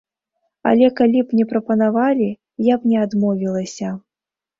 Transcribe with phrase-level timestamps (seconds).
[0.69, 2.29] Але калі б мне прапанавалі,
[2.71, 3.93] я б не адмовілася.